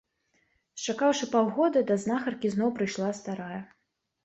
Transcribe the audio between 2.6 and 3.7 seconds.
прыйшла старая.